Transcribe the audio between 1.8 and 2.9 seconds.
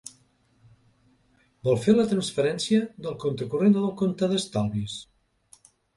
fer la transferència